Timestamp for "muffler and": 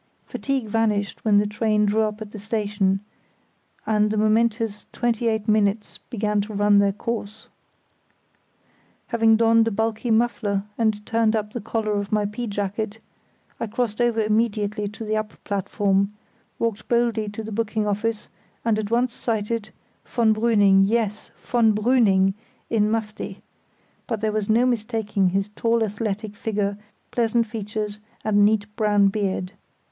10.09-11.05